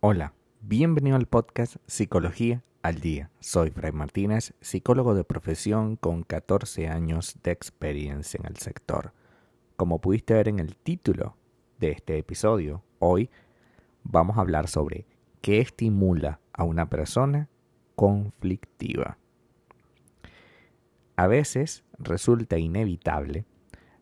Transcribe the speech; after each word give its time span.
Hola, 0.00 0.32
bienvenido 0.60 1.16
al 1.16 1.26
podcast 1.26 1.76
Psicología 1.86 2.62
al 2.82 3.00
Día. 3.00 3.30
Soy 3.40 3.70
Fray 3.70 3.92
Martínez, 3.92 4.54
psicólogo 4.60 5.14
de 5.14 5.24
profesión 5.24 5.96
con 5.96 6.22
14 6.22 6.88
años 6.88 7.36
de 7.42 7.50
experiencia 7.50 8.38
en 8.38 8.46
el 8.46 8.56
sector. 8.56 9.12
Como 9.76 10.00
pudiste 10.00 10.34
ver 10.34 10.48
en 10.48 10.58
el 10.58 10.76
título 10.76 11.36
de 11.78 11.90
este 11.90 12.18
episodio, 12.18 12.82
hoy 12.98 13.30
vamos 14.02 14.38
a 14.38 14.40
hablar 14.40 14.68
sobre 14.68 15.06
qué 15.40 15.60
estimula 15.60 16.40
a 16.52 16.64
una 16.64 16.88
persona 16.88 17.48
conflictiva. 17.96 19.18
A 21.16 21.26
veces 21.26 21.84
resulta 21.98 22.58
inevitable 22.58 23.44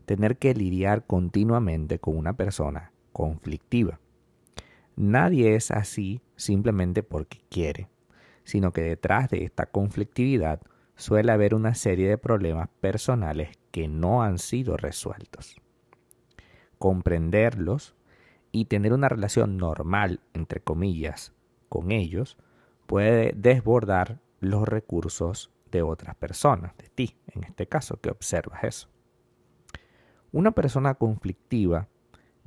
tener 0.05 0.39
que 0.39 0.55
lidiar 0.55 1.07
continuamente 1.07 1.99
con 1.99 2.17
una 2.17 2.35
persona 2.35 2.93
conflictiva 3.13 3.99
Nadie 4.97 5.55
es 5.57 5.71
así 5.71 6.23
simplemente 6.37 7.03
porque 7.03 7.43
quiere, 7.51 7.91
sino 8.45 8.73
que 8.73 8.81
detrás 8.81 9.29
de 9.29 9.45
esta 9.45 9.67
conflictividad 9.67 10.63
suele 10.95 11.33
haber 11.33 11.55
una 11.55 11.75
serie 11.75 12.09
de 12.09 12.17
problemas 12.17 12.71
personales 12.81 13.59
que 13.73 13.89
no 13.89 14.23
han 14.23 14.39
sido 14.39 14.79
resueltos. 14.79 15.61
Comprenderlos 16.79 17.95
y 18.53 18.65
tener 18.65 18.95
una 18.95 19.11
relación 19.11 19.59
normal, 19.59 20.21
entre 20.33 20.61
comillas, 20.63 21.35
con 21.69 21.93
ellos 21.93 22.39
puede 22.87 23.35
desbordar 23.37 24.21
los 24.41 24.67
recursos 24.67 25.53
de 25.71 25.83
otras 25.83 26.15
personas, 26.17 26.77
de 26.77 26.89
ti, 26.89 27.17
en 27.29 27.45
este 27.45 27.67
caso, 27.67 28.01
que 28.01 28.11
observas 28.11 28.65
eso. 28.65 28.89
Una 30.33 30.53
persona 30.53 30.95
conflictiva 30.95 31.89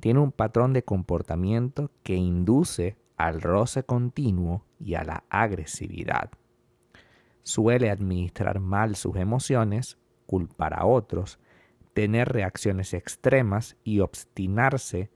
tiene 0.00 0.20
un 0.20 0.32
patrón 0.32 0.72
de 0.72 0.84
comportamiento 0.84 1.90
que 2.02 2.14
induce 2.14 2.96
al 3.16 3.42
roce 3.42 3.84
continuo 3.84 4.64
y 4.78 4.94
a 4.94 5.04
la 5.04 5.24
agresividad. 5.28 6.30
Suele 7.42 7.90
administrar 7.90 8.60
mal 8.60 8.96
sus 8.96 9.16
emociones, 9.16 9.98
culpar 10.26 10.78
a 10.78 10.86
otros, 10.86 11.38
tener 11.92 12.28
reacciones 12.28 12.94
extremas 12.94 13.76
y 13.84 14.00
obstinarse 14.00 15.10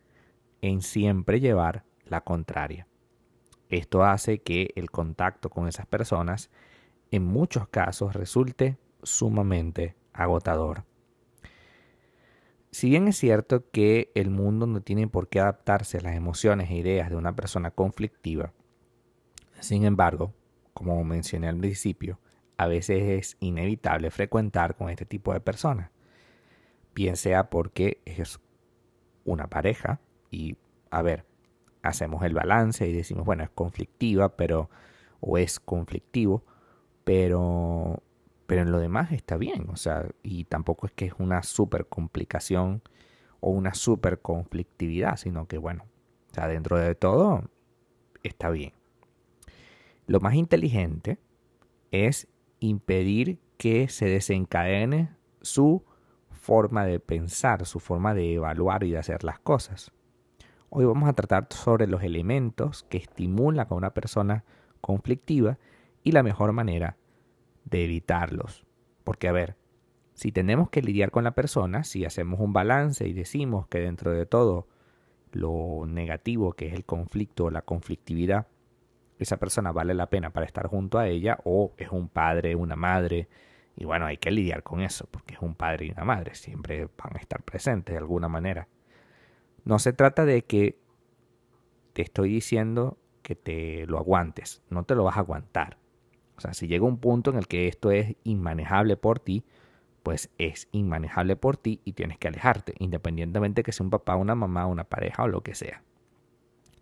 en 0.61 0.83
siempre 0.83 1.41
llevar 1.41 1.85
la 2.05 2.23
contraria. 2.23 2.87
Esto 3.69 4.05
hace 4.05 4.43
que 4.43 4.73
el 4.77 4.91
contacto 4.91 5.49
con 5.49 5.69
esas 5.69 5.87
personas 5.87 6.51
en 7.15 7.25
muchos 7.25 7.69
casos 7.69 8.13
resulte 8.15 8.77
sumamente 9.05 9.95
agotador. 10.13 10.85
Si 12.73 12.91
bien 12.91 13.07
es 13.07 13.17
cierto 13.17 13.71
que 13.71 14.11
el 14.17 14.31
mundo 14.31 14.67
no 14.67 14.81
tiene 14.81 15.07
por 15.07 15.29
qué 15.29 15.39
adaptarse 15.39 15.99
a 15.99 16.01
las 16.01 16.17
emociones 16.17 16.71
e 16.71 16.75
ideas 16.75 17.11
de 17.11 17.17
una 17.17 17.37
persona 17.37 17.71
conflictiva, 17.71 18.53
sin 19.61 19.85
embargo, 19.85 20.35
como 20.73 21.05
mencioné 21.05 21.47
al 21.47 21.57
principio, 21.57 22.19
a 22.57 22.67
veces 22.67 23.05
es 23.05 23.37
inevitable 23.39 24.11
frecuentar 24.11 24.75
con 24.75 24.91
este 24.91 25.05
tipo 25.05 25.33
de 25.33 25.39
personas. 25.39 25.93
Bien 26.97 27.17
sea 27.17 27.49
porque 27.49 28.01
es 28.07 28.41
una 29.25 29.47
pareja 29.47 30.01
y, 30.33 30.57
a 30.91 31.01
ver, 31.01 31.27
hacemos 31.83 32.25
el 32.25 32.35
balance 32.35 32.89
y 32.89 32.93
decimos, 32.93 33.25
bueno, 33.25 33.45
es 33.45 33.51
conflictiva, 33.51 34.35
pero, 34.35 34.69
o 35.21 35.39
es 35.39 35.61
conflictivo, 35.61 36.43
pero 37.05 38.03
pero 38.47 38.63
en 38.63 38.73
lo 38.73 38.79
demás 38.79 39.13
está 39.13 39.37
bien, 39.37 39.69
o 39.71 39.77
sea, 39.77 40.07
y 40.23 40.45
tampoco 40.45 40.87
es 40.87 40.93
que 40.93 41.07
es 41.07 41.15
una 41.19 41.43
super 41.43 41.87
complicación 41.87 42.83
o 43.41 43.51
una 43.51 43.75
super 43.75 44.21
conflictividad, 44.21 45.17
sino 45.17 45.47
que 45.47 45.59
bueno, 45.59 45.85
o 46.31 46.35
sea, 46.35 46.47
dentro 46.49 46.79
de 46.79 46.95
todo 46.95 47.45
está 48.23 48.51
bien. 48.51 48.73
Lo 50.07 50.21
más 50.21 50.35
inteligente 50.35 51.19
es 51.91 52.29
impedir 52.61 53.39
que 53.57 53.89
se 53.89 54.07
desencadene 54.07 55.11
su 55.41 55.85
forma 56.31 56.85
de 56.85 57.01
pensar, 57.01 57.65
su 57.65 57.81
forma 57.81 58.13
de 58.13 58.35
evaluar 58.35 58.85
y 58.85 58.91
de 58.91 58.99
hacer 58.99 59.25
las 59.25 59.39
cosas. 59.39 59.93
Hoy 60.69 60.85
vamos 60.85 61.09
a 61.09 61.15
tratar 61.15 61.47
sobre 61.51 61.87
los 61.87 62.03
elementos 62.03 62.85
que 62.91 62.99
estimulan 62.99 63.67
a 63.71 63.75
una 63.75 63.95
persona 63.95 64.45
conflictiva 64.81 65.59
y 66.05 66.13
la 66.13 66.23
mejor 66.23 66.53
manera 66.53 66.97
de 67.65 67.85
evitarlos. 67.85 68.65
Porque, 69.03 69.27
a 69.27 69.33
ver, 69.33 69.57
si 70.13 70.31
tenemos 70.31 70.71
que 70.71 70.83
lidiar 70.83 71.11
con 71.11 71.25
la 71.25 71.35
persona, 71.35 71.83
si 71.83 72.05
hacemos 72.05 72.39
un 72.39 72.53
balance 72.53 73.09
y 73.09 73.13
decimos 73.13 73.67
que 73.67 73.81
dentro 73.81 74.13
de 74.13 74.27
todo 74.27 74.69
lo 75.33 75.85
negativo 75.87 76.53
que 76.53 76.69
es 76.69 76.75
el 76.75 76.85
conflicto 76.85 77.47
o 77.47 77.51
la 77.51 77.63
conflictividad, 77.63 78.47
esa 79.19 79.39
persona 79.39 79.73
vale 79.73 79.95
la 79.95 80.09
pena 80.09 80.31
para 80.31 80.47
estar 80.47 80.69
junto 80.69 80.99
a 80.99 81.09
ella 81.09 81.39
o 81.45 81.73
es 81.77 81.91
un 81.91 82.09
padre, 82.09 82.55
una 82.55 82.77
madre, 82.77 83.29
y 83.77 83.85
bueno, 83.85 84.07
hay 84.07 84.19
que 84.19 84.31
lidiar 84.31 84.63
con 84.63 84.81
eso, 84.81 85.09
porque 85.11 85.35
es 85.35 85.41
un 85.41 85.55
padre 85.55 85.87
y 85.87 85.91
una 85.91 86.05
madre, 86.05 86.35
siempre 86.35 86.85
van 86.85 87.17
a 87.17 87.19
estar 87.19 87.43
presentes 87.43 87.93
de 87.93 87.99
alguna 87.99 88.29
manera. 88.29 88.69
No 89.65 89.79
se 89.79 89.93
trata 89.93 90.25
de 90.25 90.43
que 90.43 90.79
te 91.93 92.03
estoy 92.03 92.29
diciendo 92.29 92.99
que 93.23 93.35
te 93.35 93.87
lo 93.87 93.99
aguantes, 93.99 94.63
no 94.69 94.85
te 94.85 94.95
lo 94.95 95.05
vas 95.05 95.17
a 95.17 95.21
aguantar. 95.21 95.79
O 96.37 96.41
sea, 96.41 96.55
si 96.55 96.67
llega 96.67 96.85
un 96.85 96.99
punto 96.99 97.31
en 97.31 97.37
el 97.37 97.47
que 97.47 97.69
esto 97.69 97.91
es 97.91 98.17
inmanejable 98.25 98.97
por 98.97 99.21
ti, 99.21 99.45
pues 100.03 100.31
es 100.37 100.69
inmanejable 100.71 101.35
por 101.35 101.57
ti 101.57 101.81
y 101.85 101.93
tienes 101.95 102.19
que 102.19 102.29
alejarte, 102.29 102.75
independientemente 102.79 103.61
de 103.61 103.65
que 103.65 103.73
sea 103.73 103.85
un 103.85 103.91
papá, 103.91 104.17
una 104.17 104.35
mamá, 104.35 104.67
una 104.67 104.85
pareja 104.85 105.23
o 105.25 105.29
lo 105.29 105.43
que 105.43 105.55
sea. 105.55 105.83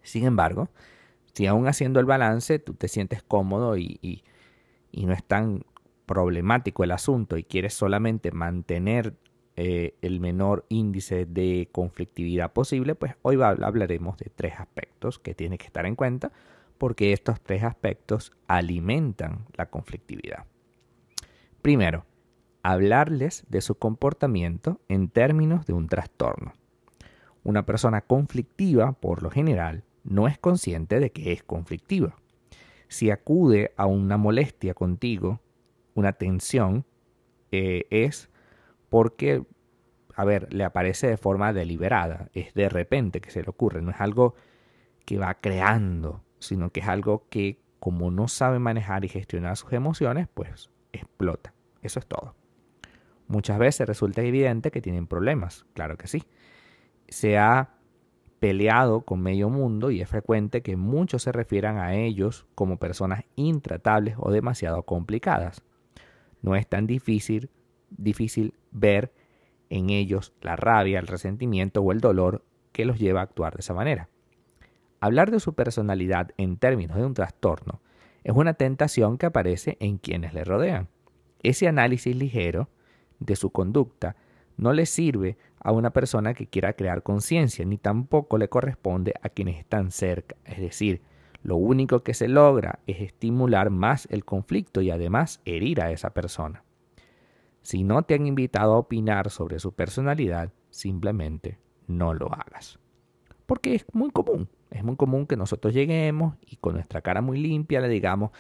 Sin 0.03 0.25
embargo, 0.25 0.69
si 1.33 1.47
aún 1.47 1.69
haciendo 1.69 2.01
el 2.01 2.07
balance 2.07 2.59
tú 2.59 2.75
te 2.75 2.89
sientes 2.89 3.23
cómodo 3.23 3.77
y, 3.77 3.99
y, 4.03 5.07
no 5.07 5.13
es 5.13 5.25
tan 5.25 5.65
problemático 6.05 6.84
el 6.84 6.91
asunto 6.91 7.37
y 7.39 7.45
quieres 7.45 7.75
solamente 7.75 8.33
mantener 8.33 9.15
eh, 9.57 9.95
el 10.03 10.19
menor 10.19 10.67
índice 10.69 11.25
de 11.25 11.69
conflictividad 11.71 12.53
posible, 12.53 12.95
pues 12.95 13.15
hoy 13.23 13.41
hablaremos 13.41 14.19
de 14.19 14.31
tres 14.34 14.55
aspectos 14.59 15.19
que 15.19 15.34
tienes 15.34 15.59
que 15.61 15.67
estar 15.67 15.87
en 15.87 15.95
cuenta 15.95 16.33
porque 16.82 17.12
estos 17.12 17.41
tres 17.41 17.62
aspectos 17.62 18.32
alimentan 18.48 19.47
la 19.54 19.70
conflictividad. 19.70 20.47
Primero, 21.62 22.06
hablarles 22.65 23.44
de 23.48 23.60
su 23.60 23.76
comportamiento 23.76 24.81
en 24.88 25.09
términos 25.09 25.65
de 25.65 25.75
un 25.75 25.87
trastorno. 25.87 26.54
Una 27.44 27.65
persona 27.65 28.00
conflictiva, 28.00 28.94
por 28.94 29.22
lo 29.22 29.31
general, 29.31 29.84
no 30.03 30.26
es 30.26 30.38
consciente 30.38 30.98
de 30.98 31.12
que 31.12 31.31
es 31.31 31.44
conflictiva. 31.44 32.16
Si 32.88 33.12
acude 33.12 33.72
a 33.76 33.87
una 33.87 34.16
molestia 34.16 34.75
contigo, 34.75 35.41
una 35.94 36.15
tensión, 36.15 36.84
eh, 37.53 37.87
es 37.91 38.28
porque, 38.88 39.44
a 40.16 40.25
ver, 40.25 40.53
le 40.53 40.65
aparece 40.65 41.06
de 41.06 41.16
forma 41.16 41.53
deliberada, 41.53 42.28
es 42.32 42.53
de 42.54 42.69
repente 42.69 43.21
que 43.21 43.31
se 43.31 43.44
le 43.44 43.50
ocurre, 43.50 43.82
no 43.82 43.92
es 43.92 44.00
algo 44.00 44.34
que 45.04 45.19
va 45.19 45.34
creando 45.34 46.25
sino 46.42 46.70
que 46.70 46.80
es 46.80 46.88
algo 46.88 47.26
que 47.30 47.58
como 47.80 48.10
no 48.10 48.28
sabe 48.28 48.58
manejar 48.58 49.04
y 49.04 49.08
gestionar 49.08 49.56
sus 49.56 49.72
emociones, 49.72 50.28
pues 50.32 50.70
explota. 50.92 51.53
Eso 51.82 51.98
es 51.98 52.06
todo. 52.06 52.34
Muchas 53.28 53.58
veces 53.58 53.86
resulta 53.86 54.22
evidente 54.22 54.70
que 54.70 54.82
tienen 54.82 55.06
problemas, 55.06 55.64
claro 55.75 55.97
que 55.97 56.06
sí. 56.06 56.22
Se 57.08 57.38
ha 57.38 57.75
peleado 58.41 59.03
con 59.03 59.20
medio 59.20 59.48
mundo 59.48 59.91
y 59.91 60.00
es 60.00 60.08
frecuente 60.08 60.62
que 60.62 60.76
muchos 60.76 61.22
se 61.22 61.32
refieran 61.32 61.78
a 61.78 61.94
ellos 61.94 62.47
como 62.54 62.76
personas 62.76 63.24
intratables 63.36 64.16
o 64.19 64.30
demasiado 64.30 64.82
complicadas. 64.82 65.62
No 66.41 66.56
es 66.56 66.66
tan 66.66 66.86
difícil, 66.86 67.50
difícil 67.91 68.54
ver 68.70 69.12
en 69.70 69.91
ellos 69.91 70.32
la 70.41 70.56
rabia, 70.56 70.98
el 70.98 71.06
resentimiento 71.06 71.83
o 71.83 71.92
el 71.92 72.00
dolor 72.00 72.45
que 72.72 72.84
los 72.84 72.98
lleva 72.98 73.21
a 73.21 73.24
actuar 73.24 73.54
de 73.54 73.60
esa 73.60 73.74
manera. 73.74 74.09
Hablar 75.03 75.33
de 75.33 75.41
su 75.41 75.54
personalidad 75.54 76.31
en 76.37 76.57
términos 76.57 76.97
de 76.97 77.04
un 77.04 77.13
trastorno 77.13 77.81
es 78.22 78.37
una 78.37 78.54
tentación 78.54 79.19
que 79.19 79.27
aparece 79.27 79.77
en 79.81 79.99
quienes 79.99 80.33
le 80.33 80.45
rodean. 80.45 80.87
Ese 81.43 81.66
análisis 81.66 82.15
ligero 82.15 82.69
de 83.19 83.34
su 83.34 83.51
conducta 83.51 84.15
no 84.57 84.72
le 84.72 84.87
sirve 84.87 85.37
a 85.59 85.72
una 85.72 85.91
persona 85.91 86.34
que 86.34 86.47
quiera 86.47 86.75
crear 86.75 87.03
conciencia, 87.03 87.65
ni 87.65 87.78
tampoco 87.78 88.39
le 88.39 88.49
corresponde 88.49 89.15
a 89.22 89.28
quienes 89.28 89.59
están 89.59 89.91
cerca. 89.91 90.37
Es 90.45 90.60
decir, 90.60 91.03
lo 91.43 91.57
único 91.57 92.05
que 92.05 92.15
se 92.15 92.28
logra 92.28 92.78
es 92.87 93.01
estimular 93.01 93.71
más 93.71 94.07
el 94.09 94.25
conflicto 94.25 94.83
y 94.83 94.93
además 94.93 95.41
herir 95.45 95.81
a 95.81 95.91
esa 95.91 96.15
persona. 96.15 96.63
Si 97.63 97.83
no 97.83 98.05
te 98.05 98.15
han 98.15 98.28
invitado 98.28 98.75
a 98.75 98.78
opinar 98.78 99.31
sobre 99.31 99.59
su 99.59 99.72
personalidad, 99.72 100.53
simplemente 100.71 101.59
no 101.89 102.15
lo 102.15 102.33
hagas. 102.33 102.78
Porque 103.47 103.75
es 103.75 103.84
muy 103.93 104.13
común. 104.13 104.48
Es 104.72 104.83
muy 104.83 104.97
común 104.97 105.27
que 105.27 105.36
nosotros 105.36 105.72
lleguemos 105.74 106.34
y 106.47 106.57
con 106.57 106.74
nuestra 106.74 107.03
cara 107.03 107.21
muy 107.21 107.39
limpia 107.39 107.80
le 107.80 107.89
digamos, 107.89 108.30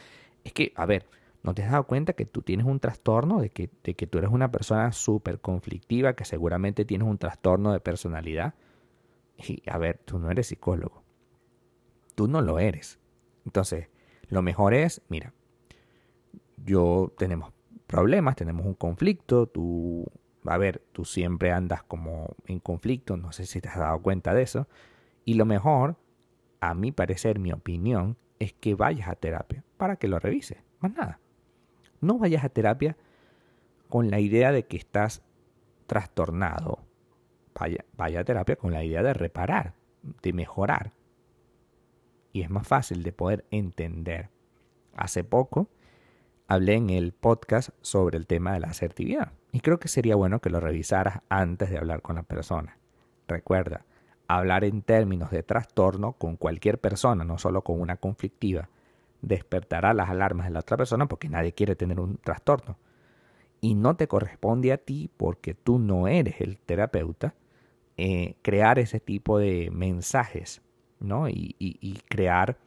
es 0.44 0.52
que, 0.52 0.72
a 0.76 0.86
ver, 0.86 1.06
¿No 1.42 1.54
te 1.54 1.64
has 1.64 1.72
dado 1.72 1.84
cuenta 1.84 2.12
que 2.12 2.24
tú 2.24 2.42
tienes 2.42 2.66
un 2.66 2.78
trastorno, 2.78 3.40
de 3.40 3.50
que, 3.50 3.68
de 3.82 3.94
que 3.94 4.06
tú 4.06 4.18
eres 4.18 4.30
una 4.30 4.52
persona 4.52 4.92
súper 4.92 5.40
conflictiva, 5.40 6.14
que 6.14 6.24
seguramente 6.24 6.84
tienes 6.84 7.08
un 7.08 7.18
trastorno 7.18 7.72
de 7.72 7.80
personalidad? 7.80 8.54
Y 9.38 9.62
a 9.68 9.76
ver, 9.78 9.98
tú 10.04 10.20
no 10.20 10.30
eres 10.30 10.46
psicólogo. 10.46 11.02
Tú 12.14 12.28
no 12.28 12.42
lo 12.42 12.60
eres. 12.60 13.00
Entonces, 13.44 13.88
lo 14.28 14.40
mejor 14.42 14.72
es, 14.72 15.02
mira, 15.08 15.32
yo 16.64 17.12
tenemos 17.18 17.52
problemas, 17.88 18.36
tenemos 18.36 18.64
un 18.64 18.74
conflicto, 18.74 19.46
tú, 19.48 20.06
a 20.44 20.58
ver, 20.58 20.80
tú 20.92 21.04
siempre 21.04 21.50
andas 21.50 21.82
como 21.82 22.36
en 22.46 22.60
conflicto, 22.60 23.16
no 23.16 23.32
sé 23.32 23.46
si 23.46 23.60
te 23.60 23.68
has 23.68 23.78
dado 23.78 24.00
cuenta 24.00 24.32
de 24.32 24.42
eso, 24.42 24.68
y 25.24 25.34
lo 25.34 25.44
mejor, 25.44 25.96
a 26.62 26.74
mi 26.74 26.92
parecer, 26.92 27.40
mi 27.40 27.52
opinión, 27.52 28.16
es 28.38 28.52
que 28.52 28.76
vayas 28.76 29.08
a 29.08 29.16
terapia 29.16 29.64
para 29.76 29.96
que 29.96 30.06
lo 30.06 30.20
revises, 30.20 30.58
más 30.78 30.94
nada. 30.94 31.18
No 32.00 32.18
vayas 32.18 32.44
a 32.44 32.48
terapia 32.50 32.96
con 33.88 34.10
la 34.10 34.20
idea 34.20 34.52
de 34.52 34.64
que 34.64 34.76
estás 34.76 35.22
trastornado. 35.88 36.78
Vaya, 37.58 37.84
vaya 37.96 38.20
a 38.20 38.24
terapia 38.24 38.54
con 38.54 38.72
la 38.72 38.84
idea 38.84 39.02
de 39.02 39.12
reparar, 39.12 39.74
de 40.22 40.32
mejorar. 40.32 40.92
Y 42.32 42.42
es 42.42 42.48
más 42.48 42.66
fácil 42.66 43.02
de 43.02 43.12
poder 43.12 43.44
entender. 43.50 44.30
Hace 44.94 45.24
poco 45.24 45.68
hablé 46.46 46.74
en 46.74 46.90
el 46.90 47.12
podcast 47.12 47.70
sobre 47.80 48.18
el 48.18 48.28
tema 48.28 48.52
de 48.52 48.60
la 48.60 48.68
asertividad. 48.68 49.32
Y 49.50 49.60
creo 49.60 49.80
que 49.80 49.88
sería 49.88 50.14
bueno 50.14 50.40
que 50.40 50.50
lo 50.50 50.60
revisaras 50.60 51.22
antes 51.28 51.70
de 51.70 51.78
hablar 51.78 52.02
con 52.02 52.14
la 52.14 52.22
persona. 52.22 52.78
Recuerda, 53.26 53.84
hablar 54.36 54.64
en 54.64 54.82
términos 54.82 55.30
de 55.30 55.42
trastorno 55.42 56.12
con 56.12 56.36
cualquier 56.36 56.78
persona, 56.78 57.24
no 57.24 57.38
solo 57.38 57.62
con 57.62 57.80
una 57.80 57.96
conflictiva, 57.96 58.68
despertará 59.22 59.94
las 59.94 60.10
alarmas 60.10 60.46
de 60.46 60.52
la 60.52 60.60
otra 60.60 60.76
persona 60.76 61.06
porque 61.06 61.28
nadie 61.28 61.52
quiere 61.52 61.76
tener 61.76 62.00
un 62.00 62.18
trastorno. 62.18 62.76
Y 63.60 63.74
no 63.76 63.96
te 63.96 64.08
corresponde 64.08 64.72
a 64.72 64.78
ti, 64.78 65.08
porque 65.16 65.54
tú 65.54 65.78
no 65.78 66.08
eres 66.08 66.40
el 66.40 66.58
terapeuta, 66.58 67.34
eh, 67.96 68.34
crear 68.42 68.80
ese 68.80 68.98
tipo 68.98 69.38
de 69.38 69.70
mensajes, 69.70 70.62
¿no? 70.98 71.28
Y, 71.28 72.00
crear 72.08 72.58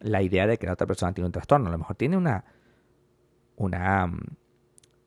la 0.00 0.22
idea 0.22 0.48
de 0.48 0.58
que 0.58 0.66
la 0.66 0.72
otra 0.72 0.86
persona 0.86 1.14
tiene 1.14 1.26
un 1.26 1.32
trastorno. 1.32 1.68
A 1.68 1.72
lo 1.72 1.78
mejor 1.78 1.94
tiene 1.94 2.16
una, 2.16 2.44
una 3.56 4.08
mm, 4.08 4.20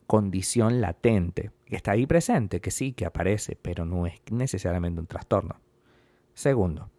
condición 0.08 0.80
latente 0.80 1.52
que 1.66 1.76
está 1.76 1.92
ahí 1.92 2.06
presente, 2.06 2.62
que 2.62 2.72
sí, 2.72 2.94
que 2.94 3.06
aparece, 3.06 3.58
pero 3.62 3.86
no 3.86 4.08
es 4.08 4.22
necesariamente 4.32 5.02
un 5.02 5.08
trastorno. 5.08 5.60
Segundo, 6.36 6.92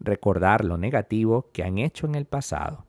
recordar 0.00 0.64
lo 0.64 0.78
negativo 0.78 1.50
que 1.52 1.62
han 1.62 1.76
hecho 1.76 2.06
en 2.06 2.14
el 2.14 2.24
pasado 2.24 2.86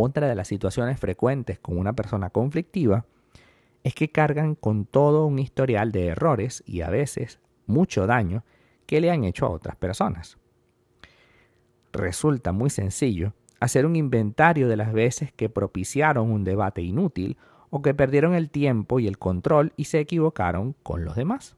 otra 0.00 0.28
de 0.28 0.34
las 0.34 0.48
situaciones 0.48 0.98
frecuentes 0.98 1.58
con 1.58 1.78
una 1.78 1.92
persona 1.92 2.30
conflictiva 2.30 3.04
es 3.84 3.94
que 3.94 4.10
cargan 4.10 4.54
con 4.54 4.86
todo 4.86 5.26
un 5.26 5.38
historial 5.38 5.92
de 5.92 6.06
errores 6.06 6.62
y 6.66 6.82
a 6.82 6.90
veces 6.90 7.40
mucho 7.66 8.06
daño 8.06 8.44
que 8.86 9.00
le 9.00 9.10
han 9.10 9.24
hecho 9.24 9.46
a 9.46 9.50
otras 9.50 9.76
personas. 9.76 10.38
Resulta 11.92 12.52
muy 12.52 12.70
sencillo 12.70 13.34
hacer 13.60 13.86
un 13.86 13.96
inventario 13.96 14.68
de 14.68 14.76
las 14.76 14.92
veces 14.92 15.32
que 15.32 15.48
propiciaron 15.48 16.30
un 16.30 16.44
debate 16.44 16.82
inútil 16.82 17.36
o 17.70 17.82
que 17.82 17.94
perdieron 17.94 18.34
el 18.34 18.50
tiempo 18.50 19.00
y 19.00 19.06
el 19.06 19.18
control 19.18 19.72
y 19.76 19.84
se 19.84 20.00
equivocaron 20.00 20.74
con 20.82 21.04
los 21.04 21.16
demás. 21.16 21.56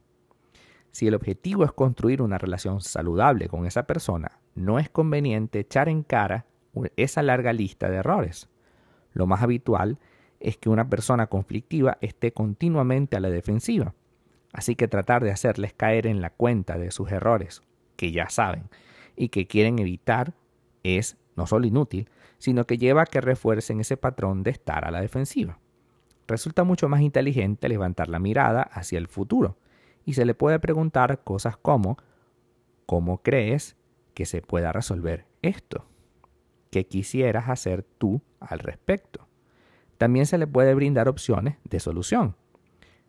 Si 0.95 1.07
el 1.07 1.13
objetivo 1.13 1.65
es 1.65 1.73
construir 1.73 2.21
una 2.21 2.37
relación 2.37 2.79
saludable 2.79 3.49
con 3.49 3.65
esa 3.65 3.83
persona, 3.83 4.39
no 4.55 4.79
es 4.79 4.89
conveniente 4.89 5.59
echar 5.59 5.89
en 5.89 6.03
cara 6.03 6.45
esa 6.95 7.21
larga 7.21 7.51
lista 7.51 7.89
de 7.89 7.97
errores. 7.97 8.47
Lo 9.11 9.27
más 9.27 9.43
habitual 9.43 9.99
es 10.39 10.55
que 10.55 10.69
una 10.69 10.89
persona 10.89 11.27
conflictiva 11.27 11.97
esté 11.99 12.31
continuamente 12.31 13.17
a 13.17 13.19
la 13.19 13.29
defensiva. 13.29 13.93
Así 14.53 14.77
que 14.77 14.87
tratar 14.87 15.21
de 15.21 15.31
hacerles 15.31 15.73
caer 15.73 16.07
en 16.07 16.21
la 16.21 16.29
cuenta 16.29 16.77
de 16.77 16.91
sus 16.91 17.11
errores, 17.11 17.61
que 17.97 18.13
ya 18.13 18.29
saben, 18.29 18.69
y 19.17 19.27
que 19.27 19.47
quieren 19.47 19.79
evitar, 19.79 20.33
es 20.83 21.17
no 21.35 21.45
solo 21.45 21.67
inútil, 21.67 22.07
sino 22.37 22.63
que 22.63 22.77
lleva 22.77 23.01
a 23.01 23.07
que 23.07 23.19
refuercen 23.19 23.81
ese 23.81 23.97
patrón 23.97 24.43
de 24.43 24.51
estar 24.51 24.85
a 24.85 24.91
la 24.91 25.01
defensiva. 25.01 25.59
Resulta 26.25 26.63
mucho 26.63 26.87
más 26.87 27.01
inteligente 27.01 27.67
levantar 27.67 28.07
la 28.07 28.19
mirada 28.19 28.61
hacia 28.61 28.97
el 28.97 29.09
futuro, 29.09 29.57
y 30.05 30.13
se 30.13 30.25
le 30.25 30.35
puede 30.35 30.59
preguntar 30.59 31.23
cosas 31.23 31.57
como 31.57 31.97
¿cómo 32.85 33.21
crees 33.21 33.75
que 34.13 34.25
se 34.25 34.41
pueda 34.41 34.71
resolver 34.71 35.25
esto? 35.41 35.85
que 36.75 36.87
quisieras 36.87 37.47
hacer 37.47 37.83
tú 37.83 38.21
al 38.41 38.59
respecto. 38.59 39.29
También 39.97 40.25
se 40.25 40.37
le 40.37 40.45
puede 40.45 40.73
brindar 40.73 41.07
opciones 41.07 41.55
de 41.63 41.79
solución, 41.79 42.35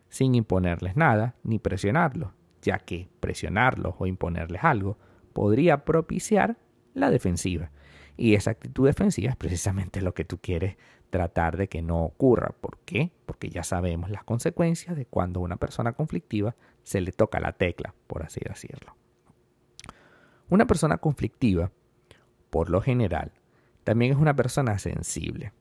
sin 0.08 0.36
imponerles 0.36 0.94
nada 0.94 1.34
ni 1.42 1.58
presionarlos, 1.58 2.30
ya 2.62 2.78
que 2.78 3.08
presionarlos 3.18 3.96
o 3.98 4.06
imponerles 4.06 4.62
algo 4.62 4.98
podría 5.32 5.84
propiciar 5.84 6.56
la 6.94 7.10
defensiva. 7.10 7.72
Y 8.16 8.34
esa 8.34 8.52
actitud 8.52 8.86
defensiva 8.86 9.30
es 9.30 9.36
precisamente 9.36 10.00
lo 10.00 10.14
que 10.14 10.24
tú 10.24 10.38
quieres 10.38 10.76
tratar 11.10 11.56
de 11.56 11.68
que 11.68 11.82
no 11.82 12.04
ocurra. 12.04 12.54
¿Por 12.60 12.78
qué? 12.84 13.10
Porque 13.26 13.48
ya 13.48 13.64
sabemos 13.64 14.10
las 14.10 14.22
consecuencias 14.22 14.94
de 14.94 15.06
cuando 15.06 15.40
una 15.40 15.56
persona 15.56 15.92
conflictiva 15.92 16.54
se 16.86 17.00
le 17.00 17.10
toca 17.10 17.40
la 17.40 17.50
tecla, 17.50 17.96
por 18.06 18.22
así 18.22 18.38
decirlo. 18.48 18.94
Una 20.48 20.68
persona 20.68 20.98
conflictiva, 20.98 21.72
por 22.48 22.70
lo 22.70 22.80
general, 22.80 23.32
también 23.82 24.12
es 24.12 24.18
una 24.18 24.36
persona 24.36 24.78
sensible 24.78 25.52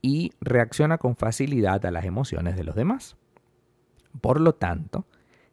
y 0.00 0.32
reacciona 0.40 0.96
con 0.96 1.16
facilidad 1.16 1.84
a 1.84 1.90
las 1.90 2.06
emociones 2.06 2.56
de 2.56 2.64
los 2.64 2.74
demás. 2.74 3.18
Por 4.22 4.40
lo 4.40 4.54
tanto, 4.54 5.04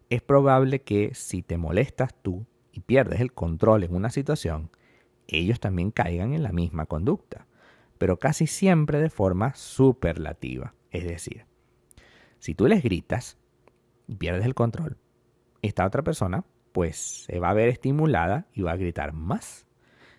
es 0.10 0.22
probable 0.22 0.82
que 0.82 1.14
si 1.14 1.42
te 1.42 1.58
molestas 1.58 2.16
tú 2.22 2.46
y 2.72 2.80
pierdes 2.80 3.20
el 3.20 3.34
control 3.34 3.84
en 3.84 3.94
una 3.94 4.12
situación, 4.12 4.72
ellos 5.28 5.60
también 5.60 5.92
caigan 5.92 6.34
en 6.34 6.42
la 6.42 6.54
misma 6.54 6.86
conducta, 6.86 7.48
pero 7.98 8.18
casi 8.18 8.48
siempre 8.48 9.02
de 9.02 9.10
forma 9.10 9.54
superlativa. 9.56 10.74
Es 10.90 11.04
decir, 11.04 11.46
si 12.40 12.56
tú 12.56 12.68
les 12.68 12.82
gritas 12.82 13.38
pierdes 14.16 14.46
el 14.46 14.56
control, 14.56 14.98
esta 15.62 15.86
otra 15.86 16.04
persona 16.04 16.46
pues 16.72 17.26
se 17.26 17.40
va 17.40 17.50
a 17.50 17.54
ver 17.54 17.70
estimulada 17.70 18.46
y 18.54 18.62
va 18.62 18.74
a 18.74 18.78
gritar 18.78 19.12
más. 19.12 19.66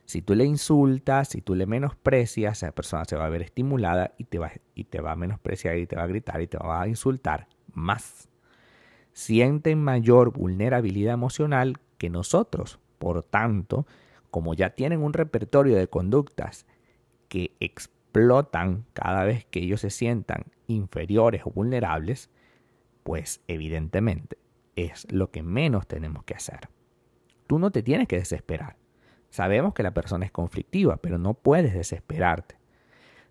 Si 0.06 0.22
tú 0.22 0.34
le 0.34 0.44
insultas, 0.44 1.28
si 1.28 1.42
tú 1.42 1.54
le 1.54 1.66
menosprecias, 1.66 2.62
esa 2.62 2.72
persona 2.72 3.04
se 3.04 3.14
va 3.14 3.26
a 3.26 3.28
ver 3.28 3.42
estimulada 3.42 4.14
y 4.16 4.24
te 4.24 4.38
va, 4.38 4.50
y 4.74 4.84
te 4.84 5.00
va 5.00 5.12
a 5.12 5.16
menospreciar 5.16 5.76
y 5.76 5.86
te 5.86 5.96
va 5.96 6.02
a 6.02 6.06
gritar 6.08 6.40
y 6.40 6.46
te 6.46 6.58
va 6.58 6.80
a 6.80 6.88
insultar 6.88 7.46
más. 7.74 8.28
Sienten 9.12 9.82
mayor 9.84 10.32
vulnerabilidad 10.32 11.14
emocional 11.14 11.76
que 11.98 12.10
nosotros. 12.10 12.80
Por 12.98 13.22
tanto, 13.22 13.86
como 14.30 14.54
ya 14.54 14.70
tienen 14.70 15.02
un 15.02 15.12
repertorio 15.12 15.76
de 15.76 15.88
conductas 15.88 16.66
que 17.28 17.52
explotan 17.60 18.86
cada 18.94 19.24
vez 19.24 19.44
que 19.44 19.60
ellos 19.60 19.82
se 19.82 19.90
sientan 19.90 20.44
inferiores 20.66 21.42
o 21.44 21.50
vulnerables, 21.50 22.30
pues 23.08 23.40
evidentemente 23.48 24.36
es 24.76 25.10
lo 25.10 25.30
que 25.30 25.42
menos 25.42 25.86
tenemos 25.86 26.24
que 26.24 26.34
hacer. 26.34 26.68
Tú 27.46 27.58
no 27.58 27.70
te 27.70 27.82
tienes 27.82 28.06
que 28.06 28.18
desesperar. 28.18 28.76
Sabemos 29.30 29.72
que 29.72 29.82
la 29.82 29.94
persona 29.94 30.26
es 30.26 30.30
conflictiva, 30.30 30.98
pero 30.98 31.16
no 31.16 31.32
puedes 31.32 31.72
desesperarte. 31.72 32.56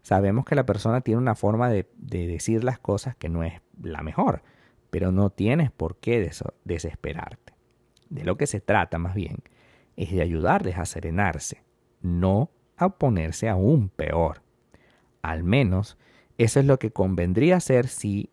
Sabemos 0.01 0.45
que 0.45 0.55
la 0.55 0.65
persona 0.65 1.01
tiene 1.01 1.21
una 1.21 1.35
forma 1.35 1.69
de, 1.69 1.87
decir 1.95 2.63
las 2.63 2.79
cosas 2.79 3.15
que 3.17 3.29
no 3.29 3.43
es 3.43 3.61
la 3.79 4.01
mejor, 4.01 4.41
pero 4.89 5.11
no 5.11 5.29
tienes 5.29 5.69
por 5.69 5.97
qué 5.97 6.27
desesperarte. 6.63 7.53
De 8.09 8.23
lo 8.23 8.35
que 8.35 8.47
se 8.47 8.61
trata 8.61 8.97
más 8.97 9.13
bien 9.13 9.43
es 9.95 10.11
de 10.11 10.23
ayudarles 10.23 10.79
a 10.79 10.87
serenarse, 10.87 11.61
no 12.01 12.49
a 12.77 12.97
ponerse 12.97 13.47
aún 13.47 13.89
peor. 13.89 14.41
Al 15.21 15.43
menos 15.43 15.99
eso 16.39 16.59
es 16.59 16.65
lo 16.65 16.79
que 16.79 16.89
convendría 16.89 17.57
hacer 17.57 17.87
si 17.87 18.31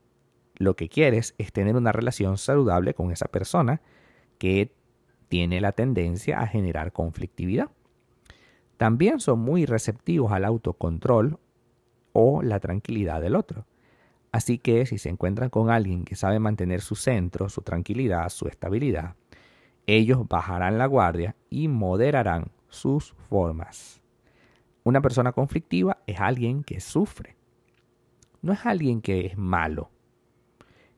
lo 0.57 0.77
que 0.77 0.89
quieres 0.89 1.35
es 1.39 1.53
tener 1.53 1.77
una 1.77 1.93
relación 1.93 2.39
saludable 2.39 2.95
con 2.95 3.11
esa 3.11 3.27
persona 3.27 3.81
que 4.39 4.73
tiene 5.29 5.61
la 5.61 5.73
tendencia 5.73 6.41
a 6.41 6.47
generar 6.47 6.93
conflictividad. 6.93 7.71
También 8.77 9.21
son 9.21 9.41
muy 9.41 9.67
receptivos 9.67 10.33
al 10.33 10.45
autocontrol 10.45 11.39
o 12.13 12.43
la 12.43 12.61
tranquilidad 12.61 13.21
del 13.21 13.37
otro. 13.37 13.67
Así 14.33 14.59
que 14.59 14.85
si 14.87 14.99
se 14.99 15.09
encuentran 15.09 15.49
con 15.49 15.71
alguien 15.71 16.05
que 16.05 16.17
sabe 16.17 16.41
mantener 16.41 16.81
su 16.81 16.97
centro, 16.97 17.49
su 17.49 17.63
tranquilidad, 17.63 18.29
su 18.31 18.49
estabilidad, 18.49 19.15
ellos 19.87 20.27
bajarán 20.29 20.79
la 20.79 20.87
guardia 20.87 21.37
y 21.51 21.69
moderarán 21.69 22.51
sus 22.69 23.13
formas. 23.29 24.01
Una 24.83 25.01
persona 25.01 25.33
conflictiva 25.33 25.99
es 26.07 26.21
alguien 26.21 26.65
que 26.65 26.81
sufre. 26.81 27.37
No 28.43 28.53
es 28.53 28.67
alguien 28.67 29.01
que 29.01 29.27
es 29.27 29.39
malo. 29.39 29.91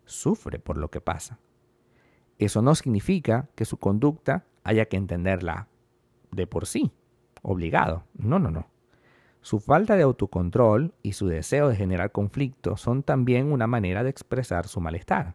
Sufre 0.06 0.58
por 0.58 0.78
lo 0.78 0.90
que 0.90 1.00
pasa. 1.00 1.38
Eso 2.38 2.62
no 2.62 2.75
significa 2.75 3.48
que 3.54 3.64
su 3.64 3.76
conducta 3.76 4.44
haya 4.64 4.86
que 4.86 4.96
entenderla 4.96 5.68
de 6.30 6.46
por 6.46 6.66
sí, 6.66 6.92
obligado. 7.42 8.04
No, 8.14 8.38
no, 8.38 8.50
no. 8.50 8.68
Su 9.40 9.60
falta 9.60 9.96
de 9.96 10.02
autocontrol 10.02 10.94
y 11.02 11.12
su 11.12 11.28
deseo 11.28 11.68
de 11.68 11.76
generar 11.76 12.10
conflicto 12.10 12.76
son 12.76 13.02
también 13.02 13.52
una 13.52 13.66
manera 13.66 14.02
de 14.02 14.10
expresar 14.10 14.66
su 14.66 14.80
malestar. 14.80 15.34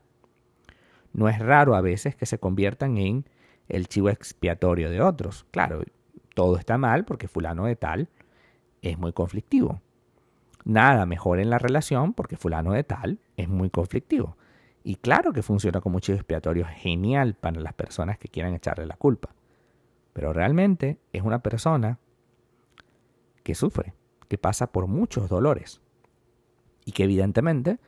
No 1.13 1.29
es 1.29 1.39
raro 1.39 1.75
a 1.75 1.81
veces 1.81 2.15
que 2.15 2.25
se 2.25 2.39
conviertan 2.39 2.97
en 2.97 3.25
el 3.69 3.87
chivo 3.87 4.09
expiatorio 4.09 4.89
de 4.89 5.01
otros. 5.01 5.45
Claro, 5.51 5.81
todo 6.33 6.57
está 6.57 6.77
mal 6.77 7.05
porque 7.05 7.27
fulano 7.27 7.65
de 7.65 7.75
tal 7.75 8.09
es 8.81 8.97
muy 8.97 9.13
conflictivo. 9.13 9.81
Nada 10.63 11.05
mejor 11.05 11.39
en 11.39 11.49
la 11.49 11.57
relación 11.57 12.13
porque 12.13 12.37
fulano 12.37 12.73
de 12.73 12.83
tal 12.83 13.19
es 13.37 13.47
muy 13.49 13.69
conflictivo. 13.69 14.37
Y 14.83 14.95
claro 14.95 15.31
que 15.33 15.43
funciona 15.43 15.81
como 15.81 15.99
chivo 15.99 16.17
expiatorio 16.17 16.65
genial 16.65 17.35
para 17.35 17.59
las 17.59 17.73
personas 17.73 18.17
que 18.17 18.29
quieran 18.29 18.53
echarle 18.53 18.85
la 18.85 18.97
culpa. 18.97 19.33
Pero 20.13 20.33
realmente 20.33 20.99
es 21.13 21.21
una 21.21 21.39
persona 21.39 21.99
que 23.43 23.55
sufre, 23.55 23.93
que 24.27 24.37
pasa 24.37 24.71
por 24.71 24.87
muchos 24.87 25.29
dolores 25.29 25.81
y 26.85 26.91
que 26.91 27.03
evidentemente 27.03 27.79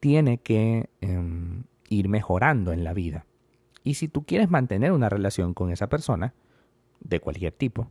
tiene 0.00 0.38
que 0.38 0.88
em, 1.00 1.64
ir 1.88 2.08
mejorando 2.08 2.72
en 2.72 2.84
la 2.84 2.94
vida. 2.94 3.26
Y 3.84 3.94
si 3.94 4.08
tú 4.08 4.24
quieres 4.24 4.50
mantener 4.50 4.92
una 4.92 5.08
relación 5.08 5.54
con 5.54 5.70
esa 5.70 5.88
persona, 5.88 6.34
de 7.00 7.20
cualquier 7.20 7.52
tipo, 7.52 7.90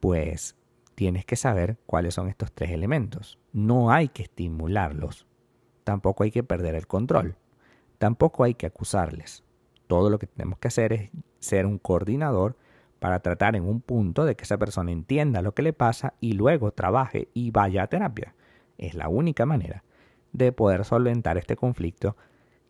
pues 0.00 0.56
tienes 0.94 1.24
que 1.24 1.36
saber 1.36 1.78
cuáles 1.86 2.14
son 2.14 2.28
estos 2.28 2.52
tres 2.52 2.70
elementos. 2.70 3.38
No 3.52 3.90
hay 3.90 4.08
que 4.08 4.22
estimularlos. 4.22 5.26
Tampoco 5.84 6.24
hay 6.24 6.30
que 6.30 6.42
perder 6.42 6.74
el 6.74 6.86
control. 6.86 7.36
Tampoco 7.98 8.44
hay 8.44 8.54
que 8.54 8.66
acusarles. 8.66 9.44
Todo 9.86 10.10
lo 10.10 10.18
que 10.18 10.26
tenemos 10.26 10.58
que 10.58 10.68
hacer 10.68 10.92
es 10.92 11.10
ser 11.38 11.66
un 11.66 11.78
coordinador 11.78 12.56
para 12.98 13.20
tratar 13.20 13.56
en 13.56 13.64
un 13.64 13.80
punto 13.80 14.24
de 14.24 14.36
que 14.36 14.44
esa 14.44 14.58
persona 14.58 14.92
entienda 14.92 15.42
lo 15.42 15.54
que 15.54 15.62
le 15.62 15.72
pasa 15.72 16.14
y 16.20 16.34
luego 16.34 16.70
trabaje 16.70 17.28
y 17.34 17.50
vaya 17.50 17.82
a 17.82 17.86
terapia. 17.88 18.34
Es 18.78 18.94
la 18.94 19.08
única 19.08 19.44
manera 19.44 19.82
de 20.32 20.52
poder 20.52 20.84
solventar 20.84 21.36
este 21.36 21.56
conflicto 21.56 22.16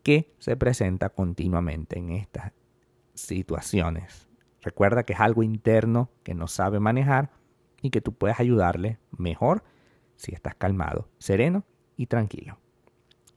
que 0.01 0.33
se 0.39 0.57
presenta 0.57 1.09
continuamente 1.09 1.97
en 1.97 2.11
estas 2.11 2.51
situaciones. 3.13 4.27
Recuerda 4.61 5.03
que 5.03 5.13
es 5.13 5.19
algo 5.19 5.43
interno 5.43 6.09
que 6.23 6.33
no 6.33 6.47
sabe 6.47 6.79
manejar 6.79 7.31
y 7.81 7.89
que 7.89 8.01
tú 8.01 8.13
puedes 8.13 8.39
ayudarle 8.39 8.97
mejor 9.17 9.63
si 10.15 10.33
estás 10.33 10.55
calmado, 10.55 11.09
sereno 11.19 11.63
y 11.95 12.07
tranquilo. 12.07 12.62